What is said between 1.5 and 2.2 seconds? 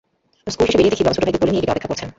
নিয়ে গেটে অপেক্ষা করছেন।